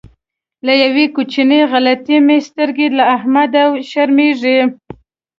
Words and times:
له 0.65 0.73
یوې 0.83 1.05
کوچنۍ 1.15 1.61
غلطۍ 1.71 2.17
مې 2.25 2.37
سترګې 2.47 2.87
له 2.97 3.03
احمده 3.15 3.63
شرمېږي. 3.89 4.59